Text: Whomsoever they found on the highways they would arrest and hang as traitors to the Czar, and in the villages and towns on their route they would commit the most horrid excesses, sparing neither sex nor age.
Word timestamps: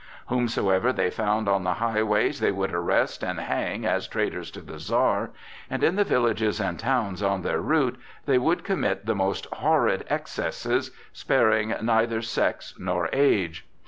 Whomsoever 0.29 0.91
they 0.91 1.11
found 1.11 1.47
on 1.47 1.63
the 1.63 1.75
highways 1.75 2.39
they 2.39 2.51
would 2.51 2.73
arrest 2.73 3.23
and 3.23 3.37
hang 3.39 3.85
as 3.85 4.07
traitors 4.07 4.49
to 4.49 4.61
the 4.61 4.79
Czar, 4.79 5.29
and 5.69 5.83
in 5.83 5.95
the 5.95 6.03
villages 6.03 6.59
and 6.59 6.79
towns 6.79 7.21
on 7.21 7.43
their 7.43 7.61
route 7.61 7.99
they 8.25 8.39
would 8.39 8.63
commit 8.63 9.05
the 9.05 9.13
most 9.13 9.45
horrid 9.57 10.03
excesses, 10.09 10.89
sparing 11.13 11.75
neither 11.83 12.23
sex 12.23 12.73
nor 12.79 13.11
age. 13.13 13.67